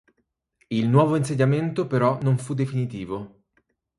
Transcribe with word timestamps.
Il 0.71 0.89
nuovo 0.89 1.15
insediamento 1.15 1.85
però 1.85 2.17
non 2.23 2.39
fu 2.39 2.55
definitivo. 2.55 3.43